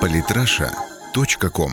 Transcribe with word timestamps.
Политраша.ком 0.00 1.70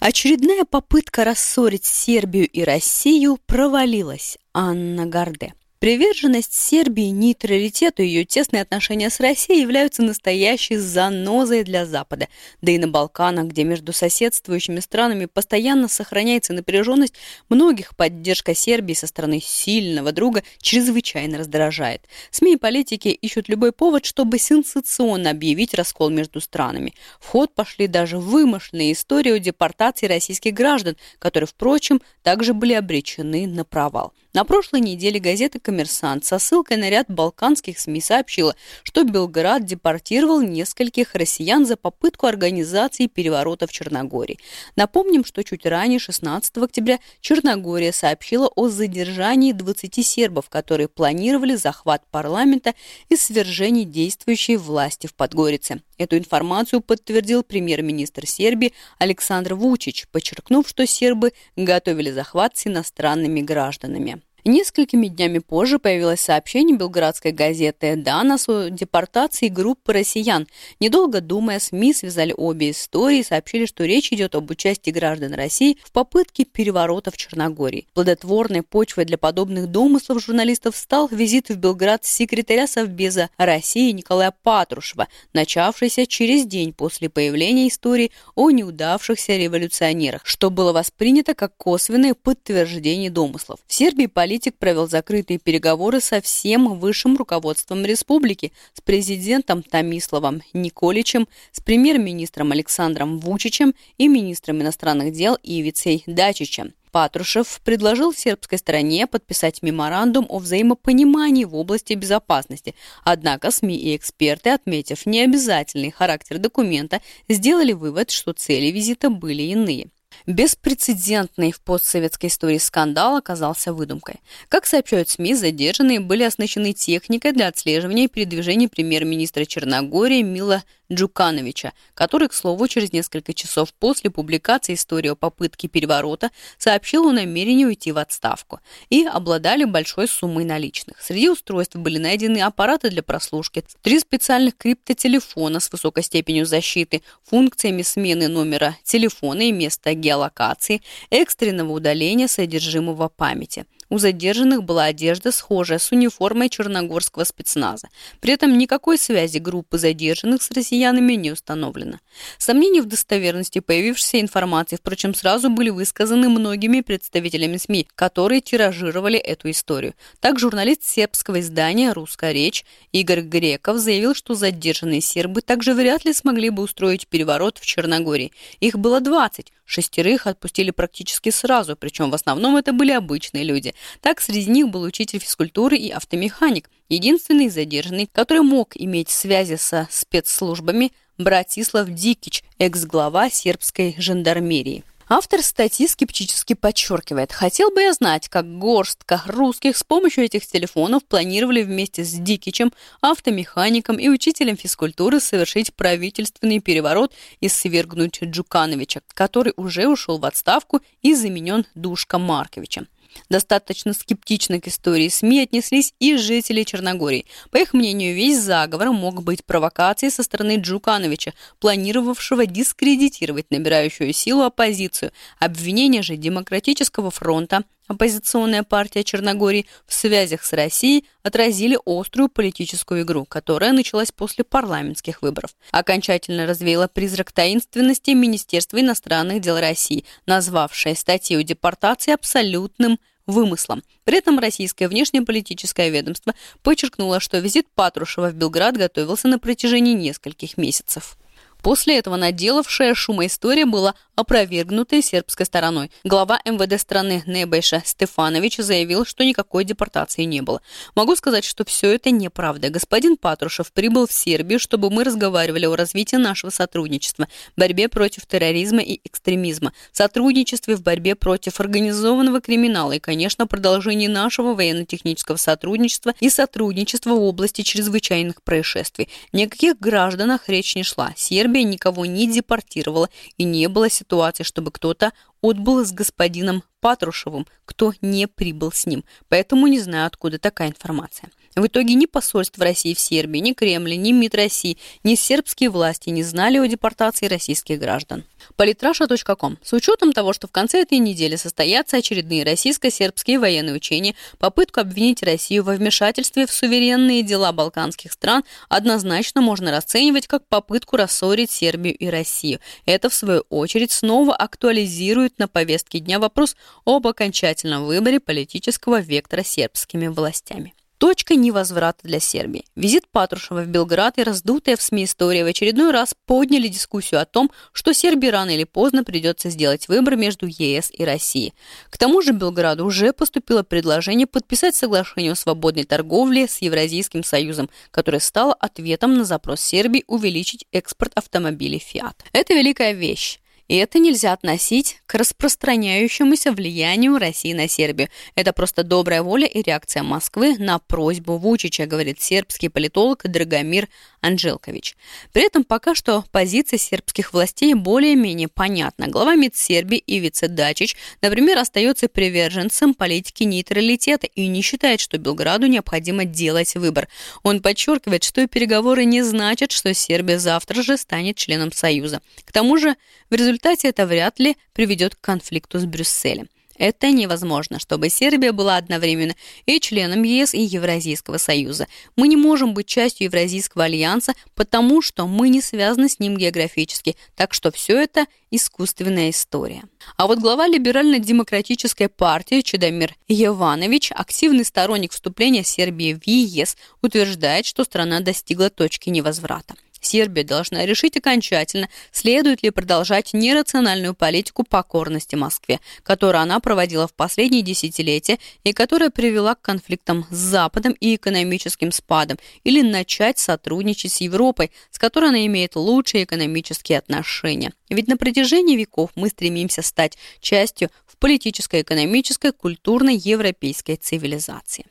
Очередная 0.00 0.64
попытка 0.64 1.24
рассорить 1.24 1.84
Сербию 1.84 2.48
и 2.48 2.64
Россию 2.64 3.38
провалилась. 3.46 4.36
Анна 4.52 5.06
Гарде. 5.06 5.54
Приверженность 5.80 6.52
Сербии 6.52 7.08
нейтралитету 7.08 8.02
и 8.02 8.06
ее 8.06 8.26
тесные 8.26 8.60
отношения 8.60 9.08
с 9.08 9.18
Россией 9.18 9.62
являются 9.62 10.02
настоящей 10.02 10.76
занозой 10.76 11.64
для 11.64 11.86
Запада. 11.86 12.28
Да 12.60 12.70
и 12.70 12.76
на 12.76 12.86
Балканах, 12.86 13.46
где 13.46 13.64
между 13.64 13.94
соседствующими 13.94 14.80
странами 14.80 15.24
постоянно 15.24 15.88
сохраняется 15.88 16.52
напряженность, 16.52 17.14
многих 17.48 17.96
поддержка 17.96 18.54
Сербии 18.54 18.92
со 18.92 19.06
стороны 19.06 19.40
сильного 19.40 20.12
друга 20.12 20.42
чрезвычайно 20.58 21.38
раздражает. 21.38 22.02
СМИ 22.30 22.56
и 22.56 22.58
политики 22.58 23.08
ищут 23.08 23.48
любой 23.48 23.72
повод, 23.72 24.04
чтобы 24.04 24.38
сенсационно 24.38 25.30
объявить 25.30 25.72
раскол 25.72 26.10
между 26.10 26.42
странами. 26.42 26.92
В 27.20 27.28
ход 27.28 27.54
пошли 27.54 27.86
даже 27.86 28.18
вымышленные 28.18 28.92
истории 28.92 29.32
о 29.32 29.38
депортации 29.38 30.08
российских 30.08 30.52
граждан, 30.52 30.98
которые, 31.18 31.48
впрочем, 31.48 32.02
также 32.22 32.52
были 32.52 32.74
обречены 32.74 33.46
на 33.46 33.64
провал. 33.64 34.12
На 34.32 34.44
прошлой 34.44 34.80
неделе 34.80 35.18
газета 35.18 35.58
«Коммерсант» 35.58 36.24
со 36.24 36.38
ссылкой 36.38 36.76
на 36.76 36.88
ряд 36.88 37.06
балканских 37.08 37.80
СМИ 37.80 38.00
сообщила, 38.00 38.54
что 38.84 39.02
Белград 39.02 39.64
депортировал 39.64 40.40
нескольких 40.40 41.16
россиян 41.16 41.66
за 41.66 41.76
попытку 41.76 42.28
организации 42.28 43.08
переворота 43.08 43.66
в 43.66 43.72
Черногории. 43.72 44.38
Напомним, 44.76 45.24
что 45.24 45.42
чуть 45.42 45.66
ранее, 45.66 45.98
16 45.98 46.58
октября, 46.58 47.00
Черногория 47.20 47.92
сообщила 47.92 48.46
о 48.54 48.68
задержании 48.68 49.50
20 49.50 50.06
сербов, 50.06 50.48
которые 50.48 50.86
планировали 50.86 51.56
захват 51.56 52.04
парламента 52.12 52.74
и 53.08 53.16
свержение 53.16 53.84
действующей 53.84 54.54
власти 54.54 55.08
в 55.08 55.14
Подгорице. 55.14 55.82
Эту 55.98 56.16
информацию 56.16 56.82
подтвердил 56.82 57.42
премьер-министр 57.42 58.28
Сербии 58.28 58.74
Александр 58.98 59.54
Вучич, 59.54 60.06
подчеркнув, 60.12 60.68
что 60.68 60.86
сербы 60.86 61.32
готовили 61.56 62.12
захват 62.12 62.56
с 62.56 62.68
иностранными 62.68 63.40
гражданами. 63.40 64.19
Несколькими 64.44 65.08
днями 65.08 65.38
позже 65.38 65.78
появилось 65.78 66.20
сообщение 66.20 66.76
белградской 66.76 67.32
газеты 67.32 67.96
«Данас» 67.96 68.48
о 68.48 68.70
депортации 68.70 69.48
группы 69.48 69.92
россиян. 69.92 70.46
Недолго 70.80 71.20
думая, 71.20 71.58
СМИ 71.58 71.94
связали 71.94 72.34
обе 72.36 72.70
истории 72.70 73.18
и 73.18 73.24
сообщили, 73.24 73.66
что 73.66 73.84
речь 73.84 74.12
идет 74.12 74.34
об 74.34 74.50
участии 74.50 74.90
граждан 74.90 75.34
России 75.34 75.78
в 75.82 75.92
попытке 75.92 76.44
переворота 76.44 77.10
в 77.10 77.16
Черногории. 77.16 77.86
Плодотворной 77.94 78.62
почвой 78.62 79.04
для 79.04 79.18
подобных 79.18 79.66
домыслов 79.68 80.22
журналистов 80.22 80.76
стал 80.76 81.08
визит 81.08 81.48
в 81.48 81.56
Белград 81.56 82.04
секретаря 82.04 82.66
Совбеза 82.66 83.30
России 83.36 83.90
Николая 83.92 84.32
Патрушева, 84.42 85.08
начавшийся 85.32 86.06
через 86.06 86.46
день 86.46 86.72
после 86.72 87.08
появления 87.10 87.68
истории 87.68 88.10
о 88.34 88.50
неудавшихся 88.50 89.36
революционерах, 89.36 90.22
что 90.24 90.50
было 90.50 90.72
воспринято 90.72 91.34
как 91.34 91.56
косвенное 91.56 92.14
подтверждение 92.14 93.10
домыслов. 93.10 93.60
В 93.66 93.74
Сербии 93.74 94.06
политик 94.30 94.58
провел 94.58 94.86
закрытые 94.86 95.40
переговоры 95.40 96.00
со 96.00 96.20
всем 96.20 96.78
высшим 96.78 97.16
руководством 97.16 97.84
республики, 97.84 98.52
с 98.74 98.80
президентом 98.80 99.64
Томиславом 99.64 100.42
Николичем, 100.52 101.26
с 101.50 101.58
премьер-министром 101.60 102.52
Александром 102.52 103.18
Вучичем 103.18 103.74
и 103.98 104.06
министром 104.06 104.62
иностранных 104.62 105.12
дел 105.12 105.36
Ивицей 105.42 106.04
Дачичем. 106.06 106.74
Патрушев 106.92 107.60
предложил 107.64 108.14
сербской 108.14 108.58
стороне 108.58 109.08
подписать 109.08 109.62
меморандум 109.62 110.26
о 110.28 110.38
взаимопонимании 110.38 111.44
в 111.44 111.56
области 111.56 111.94
безопасности. 111.94 112.76
Однако 113.02 113.50
СМИ 113.50 113.74
и 113.74 113.96
эксперты, 113.96 114.50
отметив 114.50 115.06
необязательный 115.06 115.90
характер 115.90 116.38
документа, 116.38 117.00
сделали 117.28 117.72
вывод, 117.72 118.12
что 118.12 118.32
цели 118.32 118.66
визита 118.66 119.10
были 119.10 119.42
иные. 119.42 119.90
Беспрецедентный 120.26 121.52
в 121.52 121.60
постсоветской 121.60 122.28
истории 122.28 122.58
скандал 122.58 123.16
оказался 123.16 123.72
выдумкой. 123.72 124.20
Как 124.48 124.66
сообщают 124.66 125.08
СМИ, 125.08 125.34
задержанные 125.34 126.00
были 126.00 126.22
оснащены 126.22 126.72
техникой 126.72 127.32
для 127.32 127.48
отслеживания 127.48 128.08
передвижений 128.08 128.68
премьер-министра 128.68 129.44
Черногории 129.44 130.22
Мила 130.22 130.62
Джукановича, 130.92 131.72
который, 131.94 132.28
к 132.28 132.34
слову, 132.34 132.66
через 132.68 132.92
несколько 132.92 133.32
часов 133.32 133.72
после 133.74 134.10
публикации 134.10 134.74
истории 134.74 135.08
о 135.08 135.14
попытке 135.14 135.68
переворота 135.68 136.30
сообщил 136.58 137.08
о 137.08 137.12
намерении 137.12 137.64
уйти 137.64 137.92
в 137.92 137.98
отставку 137.98 138.60
и 138.88 139.04
обладали 139.04 139.64
большой 139.64 140.08
суммой 140.08 140.44
наличных. 140.44 141.00
Среди 141.00 141.28
устройств 141.28 141.76
были 141.76 141.98
найдены 141.98 142.42
аппараты 142.42 142.90
для 142.90 143.02
прослушки, 143.02 143.64
три 143.82 143.98
специальных 144.00 144.56
криптотелефона 144.56 145.60
с 145.60 145.70
высокой 145.70 146.02
степенью 146.02 146.46
защиты, 146.46 147.02
функциями 147.24 147.82
смены 147.82 148.28
номера 148.28 148.76
телефона 148.84 149.42
и 149.42 149.52
места 149.52 149.94
геолокации, 149.94 150.82
экстренного 151.10 151.72
удаления 151.72 152.28
содержимого 152.28 153.08
памяти– 153.08 153.66
у 153.90 153.98
задержанных 153.98 154.64
была 154.64 154.84
одежда, 154.84 155.32
схожая 155.32 155.78
с 155.78 155.92
униформой 155.92 156.48
черногорского 156.48 157.24
спецназа. 157.24 157.88
При 158.20 158.32
этом 158.32 158.56
никакой 158.56 158.96
связи 158.96 159.38
группы 159.38 159.78
задержанных 159.78 160.42
с 160.42 160.50
россиянами 160.52 161.14
не 161.14 161.32
установлено. 161.32 161.98
Сомнения 162.38 162.80
в 162.80 162.86
достоверности 162.86 163.58
появившейся 163.58 164.20
информации, 164.20 164.76
впрочем, 164.76 165.14
сразу 165.14 165.50
были 165.50 165.70
высказаны 165.70 166.28
многими 166.28 166.80
представителями 166.80 167.56
СМИ, 167.56 167.88
которые 167.94 168.40
тиражировали 168.40 169.18
эту 169.18 169.50
историю. 169.50 169.94
Так 170.20 170.38
журналист 170.38 170.84
сербского 170.84 171.40
издания 171.40 171.92
«Русская 171.92 172.32
речь» 172.32 172.64
Игорь 172.92 173.22
Греков 173.22 173.78
заявил, 173.78 174.14
что 174.14 174.34
задержанные 174.34 175.00
сербы 175.00 175.42
также 175.42 175.74
вряд 175.74 176.04
ли 176.04 176.12
смогли 176.12 176.50
бы 176.50 176.62
устроить 176.62 177.08
переворот 177.08 177.58
в 177.58 177.66
Черногории. 177.66 178.32
Их 178.60 178.78
было 178.78 179.00
20, 179.00 179.52
Шестерых 179.70 180.26
отпустили 180.26 180.72
практически 180.72 181.30
сразу, 181.30 181.76
причем 181.76 182.10
в 182.10 182.14
основном 182.16 182.56
это 182.56 182.72
были 182.72 182.90
обычные 182.90 183.44
люди. 183.44 183.72
Так, 184.00 184.20
среди 184.20 184.50
них 184.50 184.68
был 184.68 184.82
учитель 184.82 185.20
физкультуры 185.20 185.76
и 185.76 185.90
автомеханик, 185.90 186.68
единственный 186.88 187.48
задержанный, 187.48 188.08
который 188.12 188.42
мог 188.42 188.72
иметь 188.74 189.10
связи 189.10 189.54
со 189.54 189.86
спецслужбами, 189.88 190.90
Братислав 191.18 191.88
Дикич, 191.88 192.42
экс-глава 192.58 193.30
сербской 193.30 193.94
жандармерии. 193.96 194.82
Автор 195.12 195.42
статьи 195.42 195.88
скептически 195.88 196.54
подчеркивает, 196.54 197.32
хотел 197.32 197.72
бы 197.72 197.82
я 197.82 197.92
знать, 197.92 198.28
как 198.28 198.46
горстка 198.58 199.20
русских 199.26 199.76
с 199.76 199.82
помощью 199.82 200.22
этих 200.22 200.46
телефонов 200.46 201.04
планировали 201.04 201.64
вместе 201.64 202.04
с 202.04 202.12
Дикичем, 202.12 202.72
автомехаником 203.00 203.98
и 203.98 204.08
учителем 204.08 204.56
физкультуры 204.56 205.18
совершить 205.18 205.74
правительственный 205.74 206.60
переворот 206.60 207.12
и 207.40 207.48
свергнуть 207.48 208.22
Джукановича, 208.22 209.00
который 209.12 209.52
уже 209.56 209.88
ушел 209.88 210.18
в 210.20 210.24
отставку 210.24 210.80
и 211.02 211.12
заменен 211.12 211.66
Душка 211.74 212.18
Марковичем. 212.18 212.86
Достаточно 213.28 213.92
скептично 213.92 214.60
к 214.60 214.68
истории 214.68 215.08
СМИ 215.08 215.42
отнеслись 215.42 215.94
и 215.98 216.16
жители 216.16 216.62
Черногории. 216.62 217.26
По 217.50 217.58
их 217.58 217.72
мнению, 217.72 218.14
весь 218.14 218.40
заговор 218.40 218.92
мог 218.92 219.22
быть 219.22 219.44
провокацией 219.44 220.10
со 220.10 220.22
стороны 220.22 220.56
Джукановича, 220.56 221.32
планировавшего 221.58 222.46
дискредитировать 222.46 223.50
набирающую 223.50 224.12
силу 224.12 224.42
оппозицию. 224.42 225.12
Обвинения 225.38 226.02
же 226.02 226.16
Демократического 226.16 227.10
фронта, 227.10 227.64
оппозиционная 227.90 228.62
партия 228.62 229.02
Черногории, 229.02 229.66
в 229.84 229.92
связях 229.92 230.44
с 230.44 230.52
Россией 230.52 231.04
отразили 231.24 231.76
острую 231.84 232.28
политическую 232.28 233.02
игру, 233.02 233.24
которая 233.24 233.72
началась 233.72 234.12
после 234.12 234.44
парламентских 234.44 235.22
выборов. 235.22 235.50
Окончательно 235.72 236.46
развеяла 236.46 236.86
призрак 236.86 237.32
таинственности 237.32 238.12
Министерства 238.12 238.80
иностранных 238.80 239.40
дел 239.40 239.58
России, 239.58 240.04
назвавшее 240.24 240.94
статью 240.94 241.42
депортации 241.42 242.12
абсолютным 242.12 243.00
вымыслом. 243.26 243.82
При 244.04 244.18
этом 244.18 244.38
российское 244.38 244.86
внешнеполитическое 244.86 245.88
ведомство 245.88 246.34
подчеркнуло, 246.62 247.18
что 247.18 247.38
визит 247.38 247.66
Патрушева 247.74 248.30
в 248.30 248.34
Белград 248.34 248.76
готовился 248.76 249.26
на 249.26 249.40
протяжении 249.40 249.94
нескольких 249.94 250.56
месяцев. 250.56 251.16
После 251.62 251.98
этого 251.98 252.16
наделавшая 252.16 252.94
шума 252.94 253.26
история 253.26 253.66
была 253.66 253.94
опровергнутая 254.20 255.02
сербской 255.02 255.46
стороной. 255.46 255.90
Глава 256.04 256.40
МВД 256.44 256.80
страны 256.80 257.22
Небеша 257.26 257.82
Стефанович 257.84 258.58
заявил, 258.58 259.06
что 259.06 259.24
никакой 259.24 259.64
депортации 259.64 260.24
не 260.24 260.42
было. 260.42 260.60
Могу 260.94 261.16
сказать, 261.16 261.44
что 261.44 261.64
все 261.64 261.94
это 261.94 262.10
неправда. 262.10 262.68
Господин 262.68 263.16
Патрушев 263.16 263.72
прибыл 263.72 264.06
в 264.06 264.12
Сербию, 264.12 264.58
чтобы 264.58 264.90
мы 264.90 265.04
разговаривали 265.04 265.66
о 265.66 265.76
развитии 265.76 266.16
нашего 266.16 266.50
сотрудничества, 266.50 267.28
борьбе 267.56 267.88
против 267.88 268.26
терроризма 268.26 268.80
и 268.82 269.00
экстремизма, 269.04 269.72
сотрудничестве 269.92 270.76
в 270.76 270.82
борьбе 270.82 271.14
против 271.14 271.60
организованного 271.60 272.40
криминала 272.40 272.92
и, 272.92 273.00
конечно, 273.00 273.46
продолжении 273.46 274.06
нашего 274.06 274.54
военно-технического 274.54 275.36
сотрудничества 275.36 276.14
и 276.20 276.28
сотрудничества 276.28 277.10
в 277.10 277.22
области 277.22 277.62
чрезвычайных 277.62 278.42
происшествий. 278.42 279.08
Никаких 279.32 279.78
гражданах 279.78 280.48
речь 280.48 280.76
не 280.76 280.82
шла. 280.82 281.12
Сербия 281.16 281.49
никого 281.58 282.06
не 282.06 282.26
депортировала 282.26 283.08
и 283.36 283.44
не 283.44 283.68
было 283.68 283.90
ситуации, 283.90 284.42
чтобы 284.42 284.70
кто-то 284.70 285.12
отбыл 285.42 285.84
с 285.84 285.92
господином 285.92 286.62
Патрушевым, 286.80 287.46
кто 287.64 287.92
не 288.00 288.26
прибыл 288.26 288.72
с 288.72 288.86
ним. 288.86 289.04
Поэтому 289.28 289.66
не 289.66 289.80
знаю, 289.80 290.06
откуда 290.06 290.38
такая 290.38 290.68
информация. 290.68 291.30
В 291.56 291.66
итоге 291.66 291.94
ни 291.94 292.06
посольство 292.06 292.64
России 292.64 292.94
в 292.94 293.00
Сербии, 293.00 293.40
ни 293.40 293.52
Кремль, 293.54 293.96
ни 293.96 294.12
МИД 294.12 294.36
России, 294.36 294.78
ни 295.02 295.16
сербские 295.16 295.68
власти 295.68 296.08
не 296.08 296.22
знали 296.22 296.58
о 296.58 296.66
депортации 296.66 297.26
российских 297.26 297.80
граждан. 297.80 298.24
Политраша.ком. 298.54 299.58
С 299.60 299.72
учетом 299.72 300.12
того, 300.12 300.32
что 300.32 300.46
в 300.46 300.52
конце 300.52 300.82
этой 300.82 300.98
недели 300.98 301.34
состоятся 301.34 301.96
очередные 301.96 302.44
российско-сербские 302.44 303.40
военные 303.40 303.74
учения, 303.74 304.14
попытку 304.38 304.80
обвинить 304.80 305.24
Россию 305.24 305.64
во 305.64 305.74
вмешательстве 305.74 306.46
в 306.46 306.52
суверенные 306.52 307.24
дела 307.24 307.52
балканских 307.52 308.12
стран 308.12 308.44
однозначно 308.68 309.40
можно 309.40 309.72
расценивать 309.72 310.28
как 310.28 310.46
попытку 310.46 310.96
рассорить 310.96 311.50
Сербию 311.50 311.96
и 311.96 312.06
Россию. 312.06 312.60
Это, 312.86 313.10
в 313.10 313.14
свою 313.14 313.40
очередь, 313.50 313.90
снова 313.90 314.36
актуализирует 314.36 315.40
на 315.40 315.48
повестке 315.48 315.98
дня 315.98 316.20
вопрос 316.20 316.54
об 316.84 317.08
окончательном 317.08 317.86
выборе 317.86 318.20
политического 318.20 319.00
вектора 319.00 319.42
сербскими 319.42 320.06
властями. 320.06 320.74
Точка 321.00 321.34
невозврата 321.34 322.00
для 322.02 322.20
Сербии. 322.20 322.66
Визит 322.76 323.08
Патрушева 323.10 323.62
в 323.62 323.68
Белград 323.68 324.18
и 324.18 324.22
раздутая 324.22 324.76
в 324.76 324.82
СМИ 324.82 325.04
история 325.04 325.44
в 325.44 325.46
очередной 325.46 325.92
раз 325.92 326.14
подняли 326.26 326.68
дискуссию 326.68 327.22
о 327.22 327.24
том, 327.24 327.50
что 327.72 327.94
Сербии 327.94 328.26
рано 328.26 328.50
или 328.50 328.64
поздно 328.64 329.02
придется 329.02 329.48
сделать 329.48 329.88
выбор 329.88 330.16
между 330.16 330.44
ЕС 330.46 330.90
и 330.92 331.02
Россией. 331.02 331.54
К 331.88 331.96
тому 331.96 332.20
же 332.20 332.32
Белграду 332.32 332.84
уже 332.84 333.14
поступило 333.14 333.62
предложение 333.62 334.26
подписать 334.26 334.76
соглашение 334.76 335.32
о 335.32 335.36
свободной 335.36 335.84
торговле 335.84 336.46
с 336.46 336.58
Евразийским 336.58 337.24
союзом, 337.24 337.70
которое 337.90 338.20
стало 338.20 338.52
ответом 338.52 339.16
на 339.16 339.24
запрос 339.24 339.62
Сербии 339.62 340.04
увеличить 340.06 340.66
экспорт 340.70 341.12
автомобилей 341.14 341.82
Fiat. 341.82 342.16
Это 342.34 342.52
великая 342.52 342.92
вещь. 342.92 343.40
И 343.70 343.76
это 343.76 344.00
нельзя 344.00 344.32
относить 344.32 344.98
к 345.06 345.14
распространяющемуся 345.14 346.50
влиянию 346.50 347.18
России 347.18 347.52
на 347.52 347.68
Сербию. 347.68 348.08
Это 348.34 348.52
просто 348.52 348.82
добрая 348.82 349.22
воля 349.22 349.46
и 349.46 349.62
реакция 349.62 350.02
Москвы 350.02 350.56
на 350.58 350.80
просьбу 350.80 351.36
Вучича, 351.36 351.86
говорит 351.86 352.20
сербский 352.20 352.68
политолог 352.68 353.22
Драгомир 353.22 353.88
Анжелкович. 354.22 354.96
При 355.32 355.46
этом 355.46 355.62
пока 355.62 355.94
что 355.94 356.24
позиция 356.32 356.78
сербских 356.78 357.32
властей 357.32 357.74
более-менее 357.74 358.48
понятна. 358.48 359.06
Глава 359.06 359.36
МИД 359.36 359.54
Сербии 359.54 360.02
Ивица 360.04 360.48
Дачич, 360.48 360.96
например, 361.22 361.56
остается 361.58 362.08
приверженцем 362.08 362.92
политики 362.92 363.44
нейтралитета 363.44 364.26
и 364.26 364.48
не 364.48 364.62
считает, 364.62 364.98
что 364.98 365.16
Белграду 365.16 365.68
необходимо 365.68 366.24
делать 366.24 366.74
выбор. 366.74 367.06
Он 367.44 367.62
подчеркивает, 367.62 368.24
что 368.24 368.48
переговоры 368.48 369.04
не 369.04 369.22
значат, 369.22 369.70
что 369.70 369.94
Сербия 369.94 370.40
завтра 370.40 370.82
же 370.82 370.96
станет 370.96 371.36
членом 371.36 371.70
Союза. 371.70 372.20
К 372.44 372.50
тому 372.50 372.76
же 372.76 372.96
в 373.30 373.34
результате 373.34 373.88
это 373.88 374.06
вряд 374.06 374.38
ли 374.38 374.56
приведет 374.72 375.14
к 375.14 375.20
конфликту 375.20 375.78
с 375.78 375.84
Брюсселем. 375.84 376.48
Это 376.80 377.10
невозможно, 377.10 377.78
чтобы 377.78 378.08
Сербия 378.08 378.52
была 378.52 378.78
одновременно 378.78 379.34
и 379.66 379.78
членом 379.80 380.22
ЕС 380.22 380.54
и 380.54 380.62
Евразийского 380.62 381.36
союза. 381.36 381.88
Мы 382.16 382.26
не 382.26 382.36
можем 382.36 382.72
быть 382.72 382.86
частью 382.86 383.26
Евразийского 383.26 383.84
альянса, 383.84 384.32
потому 384.54 385.02
что 385.02 385.26
мы 385.26 385.50
не 385.50 385.60
связаны 385.60 386.08
с 386.08 386.18
ним 386.18 386.38
географически, 386.38 387.16
так 387.36 387.52
что 387.52 387.70
все 387.70 387.98
это 387.98 388.24
искусственная 388.50 389.28
история. 389.28 389.82
А 390.16 390.26
вот 390.26 390.38
глава 390.38 390.66
либерально-демократической 390.68 392.08
партии 392.08 392.62
Чедамир 392.62 393.14
Еванович, 393.28 394.12
активный 394.12 394.64
сторонник 394.64 395.12
вступления 395.12 395.64
Сербии 395.64 396.14
в 396.14 396.26
ЕС, 396.26 396.78
утверждает, 397.02 397.66
что 397.66 397.84
страна 397.84 398.20
достигла 398.20 398.70
точки 398.70 399.10
невозврата. 399.10 399.74
Сербия 400.00 400.44
должна 400.44 400.86
решить 400.86 401.16
окончательно, 401.16 401.88
следует 402.10 402.62
ли 402.62 402.70
продолжать 402.70 403.32
нерациональную 403.32 404.14
политику 404.14 404.64
покорности 404.64 405.34
Москве, 405.34 405.80
которую 406.02 406.42
она 406.42 406.58
проводила 406.60 407.06
в 407.06 407.12
последние 407.12 407.62
десятилетия 407.62 408.38
и 408.64 408.72
которая 408.72 409.10
привела 409.10 409.54
к 409.54 409.62
конфликтам 409.62 410.26
с 410.30 410.36
Западом 410.36 410.92
и 411.00 411.16
экономическим 411.16 411.92
спадом, 411.92 412.38
или 412.64 412.82
начать 412.82 413.38
сотрудничать 413.38 414.12
с 414.12 414.20
Европой, 414.20 414.70
с 414.90 414.98
которой 414.98 415.28
она 415.28 415.44
имеет 415.46 415.76
лучшие 415.76 416.24
экономические 416.24 416.98
отношения. 416.98 417.72
Ведь 417.90 418.08
на 418.08 418.16
протяжении 418.16 418.76
веков 418.76 419.10
мы 419.14 419.28
стремимся 419.28 419.82
стать 419.82 420.16
частью 420.40 420.90
в 421.06 421.16
политической, 421.18 421.82
экономической, 421.82 422.52
культурной 422.52 423.16
европейской 423.16 423.96
цивилизации. 423.96 424.86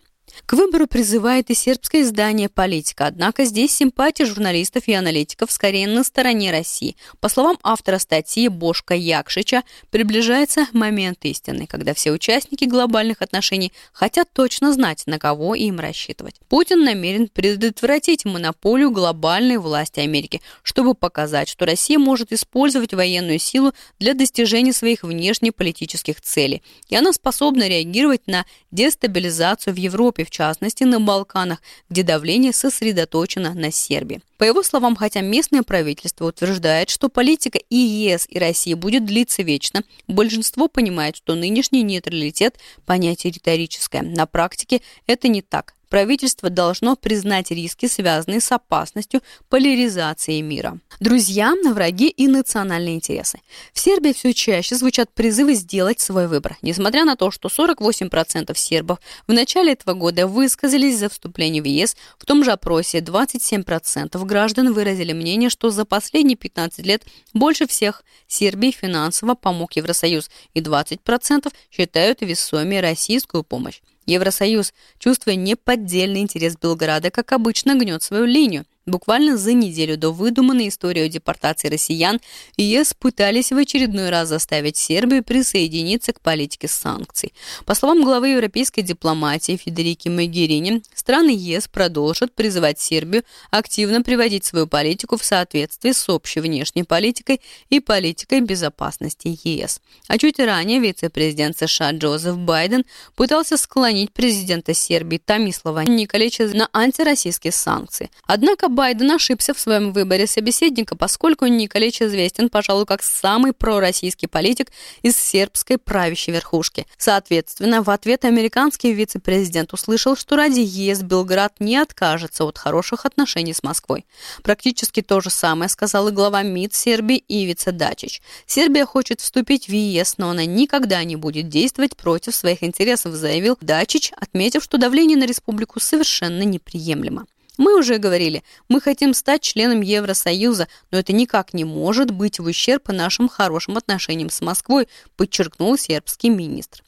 К 0.45 0.53
выбору 0.53 0.87
призывает 0.87 1.49
и 1.49 1.53
сербское 1.53 2.01
издание 2.01 2.49
«Политика», 2.49 3.05
однако 3.05 3.45
здесь 3.45 3.71
симпатия 3.71 4.25
журналистов 4.25 4.87
и 4.87 4.93
аналитиков 4.93 5.51
скорее 5.51 5.87
на 5.87 6.03
стороне 6.03 6.51
России. 6.51 6.95
По 7.19 7.29
словам 7.29 7.57
автора 7.63 7.99
статьи 7.99 8.47
Бошка 8.47 8.95
Якшича, 8.95 9.63
приближается 9.91 10.67
момент 10.73 11.19
истины, 11.23 11.67
когда 11.67 11.93
все 11.93 12.11
участники 12.11 12.65
глобальных 12.65 13.21
отношений 13.21 13.73
хотят 13.93 14.31
точно 14.33 14.73
знать, 14.73 15.03
на 15.05 15.19
кого 15.19 15.55
им 15.55 15.79
рассчитывать. 15.79 16.35
Путин 16.47 16.83
намерен 16.83 17.27
предотвратить 17.27 18.25
монополию 18.25 18.91
глобальной 18.91 19.57
власти 19.57 19.99
Америки, 19.99 20.41
чтобы 20.63 20.95
показать, 20.95 21.49
что 21.49 21.65
Россия 21.65 21.99
может 21.99 22.31
использовать 22.31 22.93
военную 22.93 23.39
силу 23.39 23.73
для 23.99 24.13
достижения 24.13 24.73
своих 24.73 25.03
внешнеполитических 25.03 26.21
целей, 26.21 26.63
и 26.87 26.95
она 26.95 27.13
способна 27.13 27.67
реагировать 27.67 28.27
на 28.27 28.45
дестабилизацию 28.71 29.73
в 29.73 29.77
Европе, 29.77 30.25
в 30.29 30.31
частности 30.31 30.83
на 30.83 30.99
Балканах, 30.99 31.59
где 31.89 32.03
давление 32.03 32.53
сосредоточено 32.53 33.53
на 33.55 33.71
Сербии. 33.71 34.21
По 34.37 34.43
его 34.43 34.61
словам, 34.61 34.95
хотя 34.95 35.21
местное 35.21 35.63
правительство 35.63 36.25
утверждает, 36.27 36.89
что 36.89 37.09
политика 37.09 37.57
и 37.69 37.75
ЕС, 37.75 38.27
и 38.29 38.37
России 38.37 38.75
будет 38.75 39.05
длиться 39.05 39.41
вечно, 39.41 39.83
большинство 40.07 40.67
понимает, 40.67 41.17
что 41.17 41.35
нынешний 41.35 41.81
нейтралитет– 41.81 42.57
понятие 42.85 43.33
риторическое. 43.33 44.03
На 44.03 44.27
практике 44.27 44.81
это 45.07 45.27
не 45.27 45.41
так. 45.41 45.73
Правительство 45.89 46.51
должно 46.51 46.95
признать 46.95 47.49
риски, 47.49 47.87
связанные 47.87 48.41
с 48.41 48.51
опасностью 48.51 49.21
поляризации 49.49 50.39
мира. 50.41 50.79
Друзья, 50.99 51.53
враги 51.65 52.09
и 52.09 52.27
национальные 52.27 52.95
интересы. 52.95 53.39
В 53.73 53.79
Сербии 53.79 54.13
все 54.13 54.33
чаще 54.33 54.75
звучат 54.75 55.11
призывы 55.11 55.55
сделать 55.55 55.99
свой 55.99 56.27
выбор. 56.27 56.57
Несмотря 56.61 57.05
на 57.05 57.15
то, 57.15 57.31
что 57.31 57.49
48% 57.49 58.55
сербов 58.55 58.99
в 59.27 59.33
начале 59.33 59.73
этого 59.73 59.95
года 59.95 60.27
высказались 60.27 60.99
за 60.99 61.09
вступление 61.09 61.63
в 61.63 61.65
ЕС, 61.65 61.95
в 62.19 62.25
том 62.25 62.43
же 62.43 62.51
опросе 62.51 62.99
27% 62.99 64.23
граждан 64.25 64.73
выразили 64.73 65.13
мнение, 65.13 65.49
что 65.49 65.71
за 65.71 65.85
последние 65.85 66.37
15 66.37 66.85
лет 66.85 67.03
больше 67.33 67.65
всех 67.65 68.03
Сербии 68.27 68.69
финансово 68.69 69.33
помог 69.33 69.73
Евросоюз, 69.75 70.29
и 70.53 70.61
20% 70.61 71.51
считают 71.71 72.21
весомее 72.21 72.81
российскую 72.81 73.43
помощь. 73.43 73.81
Евросоюз, 74.09 74.73
чувствуя 74.97 75.35
неподдельный 75.35 76.21
интерес 76.21 76.57
Белграда, 76.57 77.11
как 77.11 77.31
обычно, 77.31 77.75
гнет 77.75 78.01
свою 78.01 78.25
линию. 78.25 78.65
Буквально 78.89 79.37
за 79.37 79.53
неделю 79.53 79.97
до 79.97 80.11
выдуманной 80.11 80.67
истории 80.69 81.03
о 81.03 81.09
депортации 81.09 81.67
россиян 81.67 82.19
ЕС 82.57 82.95
пытались 82.95 83.51
в 83.51 83.57
очередной 83.57 84.09
раз 84.09 84.29
заставить 84.29 84.77
Сербию 84.77 85.23
присоединиться 85.23 86.11
к 86.11 86.21
политике 86.21 86.67
санкций. 86.67 87.33
По 87.65 87.75
словам 87.75 88.03
главы 88.03 88.29
европейской 88.29 88.81
дипломатии 88.81 89.57
Федерики 89.63 90.09
Могерини, 90.09 90.81
страны 90.95 91.29
ЕС 91.29 91.67
продолжат 91.67 92.33
призывать 92.33 92.79
Сербию 92.79 93.23
активно 93.51 94.01
приводить 94.01 94.45
свою 94.45 94.65
политику 94.65 95.17
в 95.17 95.23
соответствие 95.23 95.93
с 95.93 96.09
общей 96.09 96.39
внешней 96.39 96.83
политикой 96.83 97.41
и 97.69 97.79
политикой 97.79 98.41
безопасности 98.41 99.37
ЕС. 99.43 99.81
А 100.07 100.17
чуть 100.17 100.39
ранее 100.39 100.79
вице-президент 100.79 101.59
США 101.59 101.91
Джозеф 101.91 102.37
Байден 102.37 102.85
пытался 103.15 103.57
склонить 103.57 104.11
президента 104.13 104.73
Сербии 104.73 105.21
Томислава 105.23 105.81
Николича 105.81 106.45
на 106.47 106.69
антироссийские 106.73 107.51
санкции. 107.51 108.09
Однако 108.25 108.67
Байден 108.79 109.11
ошибся 109.11 109.53
в 109.53 109.59
своем 109.59 109.91
выборе 109.91 110.25
собеседника, 110.25 110.95
поскольку 110.95 111.45
Николич 111.47 112.01
известен, 112.01 112.47
пожалуй, 112.47 112.85
как 112.85 113.03
самый 113.03 113.51
пророссийский 113.51 114.29
политик 114.29 114.71
из 115.01 115.17
сербской 115.17 115.77
правящей 115.77 116.33
верхушки. 116.33 116.87
Соответственно, 116.97 117.83
в 117.83 117.89
ответ 117.89 118.23
американский 118.23 118.93
вице-президент 118.93 119.73
услышал, 119.73 120.15
что 120.15 120.37
ради 120.37 120.61
ЕС 120.61 121.01
Белград 121.01 121.55
не 121.59 121.75
откажется 121.75 122.45
от 122.45 122.57
хороших 122.57 123.05
отношений 123.05 123.53
с 123.53 123.63
Москвой. 123.63 124.05
Практически 124.43 125.01
то 125.01 125.19
же 125.19 125.29
самое 125.29 125.67
сказал 125.67 126.07
и 126.07 126.13
глава 126.13 126.41
МИД 126.43 126.73
Сербии 126.73 127.21
Ивица 127.27 127.73
Дачич. 127.73 128.21
Сербия 128.45 128.85
хочет 128.85 129.19
вступить 129.19 129.67
в 129.67 129.73
ЕС, 129.73 130.17
но 130.17 130.29
она 130.29 130.45
никогда 130.45 131.03
не 131.03 131.17
будет 131.17 131.49
действовать 131.49 131.97
против 131.97 132.33
своих 132.33 132.63
интересов, 132.63 133.13
заявил 133.15 133.57
Дачич, 133.59 134.13
отметив, 134.15 134.63
что 134.63 134.77
давление 134.77 135.17
на 135.17 135.25
республику 135.25 135.81
совершенно 135.81 136.43
неприемлемо. 136.43 137.25
Мы 137.59 137.77
уже 137.77 137.97
говорили, 137.97 138.41
мы 138.69 138.79
хотим 138.79 139.13
стать 139.13 139.41
членом 139.41 139.81
Евросоюза, 139.81 140.69
но 140.91 140.97
это 140.97 141.11
никак 141.11 141.53
не 141.53 141.65
может 141.65 142.09
быть 142.09 142.39
в 142.39 142.45
ущерб 142.45 142.87
нашим 142.87 143.27
хорошим 143.27 143.75
отношениям 143.75 144.29
с 144.29 144.39
Москвой, 144.39 144.87
подчеркнул 145.17 145.77
сербский 145.77 146.29
министр. 146.29 146.81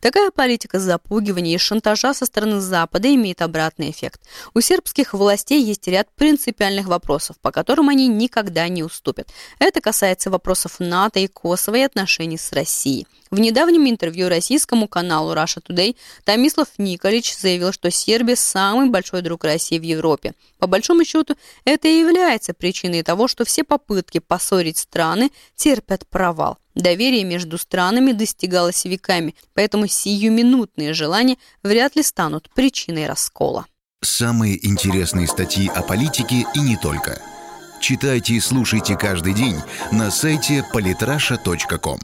Такая 0.00 0.30
политика 0.30 0.78
запугивания 0.78 1.54
и 1.54 1.58
шантажа 1.58 2.14
со 2.14 2.26
стороны 2.26 2.60
Запада 2.60 3.12
имеет 3.14 3.42
обратный 3.42 3.90
эффект. 3.90 4.20
У 4.54 4.60
сербских 4.60 5.14
властей 5.14 5.62
есть 5.62 5.86
ряд 5.88 6.08
принципиальных 6.14 6.86
вопросов, 6.86 7.36
по 7.40 7.50
которым 7.50 7.88
они 7.88 8.08
никогда 8.08 8.68
не 8.68 8.82
уступят. 8.82 9.28
Это 9.58 9.80
касается 9.80 10.30
вопросов 10.30 10.76
НАТО 10.78 11.20
и 11.20 11.26
Косово 11.26 11.76
и 11.76 11.82
отношений 11.82 12.38
с 12.38 12.52
Россией. 12.52 13.06
В 13.30 13.40
недавнем 13.40 13.88
интервью 13.88 14.30
российскому 14.30 14.88
каналу 14.88 15.34
Russia 15.34 15.62
Today 15.62 15.96
Томислав 16.24 16.68
Николич 16.78 17.36
заявил, 17.36 17.72
что 17.72 17.90
Сербия– 17.90 18.36
самый 18.36 18.88
большой 18.88 19.20
друг 19.20 19.44
России 19.44 19.78
в 19.78 19.82
Европе. 19.82 20.32
По 20.58 20.66
большому 20.66 21.04
счету, 21.04 21.36
это 21.64 21.88
и 21.88 22.00
является 22.00 22.52
причиной 22.52 23.02
того, 23.02 23.28
что 23.28 23.44
все 23.44 23.64
попытки 23.64 24.18
поссорить 24.18 24.78
страны 24.78 25.30
терпят 25.54 26.06
провал. 26.08 26.58
Доверие 26.74 27.24
между 27.24 27.58
странами 27.58 28.12
достигалось 28.12 28.84
веками, 28.84 29.34
поэтому 29.54 29.86
сиюминутные 29.86 30.92
желания 30.92 31.36
вряд 31.62 31.96
ли 31.96 32.02
станут 32.02 32.50
причиной 32.54 33.06
раскола. 33.06 33.66
Самые 34.00 34.64
интересные 34.66 35.26
статьи 35.26 35.68
о 35.74 35.82
политике 35.82 36.46
и 36.54 36.60
не 36.60 36.76
только. 36.76 37.20
Читайте 37.80 38.34
и 38.34 38.40
слушайте 38.40 38.96
каждый 38.96 39.34
день 39.34 39.56
на 39.92 40.10
сайте 40.10 40.64
polytrasha.com. 40.72 41.98